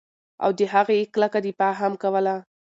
[0.43, 2.35] او د هغې نه ئي کلکه دفاع هم کوله